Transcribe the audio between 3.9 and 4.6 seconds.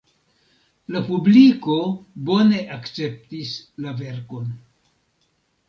verkon.